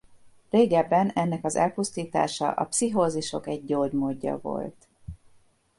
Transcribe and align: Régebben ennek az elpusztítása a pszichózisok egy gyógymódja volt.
Régebben 0.49 1.09
ennek 1.11 1.45
az 1.45 1.55
elpusztítása 1.55 2.49
a 2.51 2.65
pszichózisok 2.65 3.47
egy 3.47 3.65
gyógymódja 3.65 4.39
volt. 4.41 4.87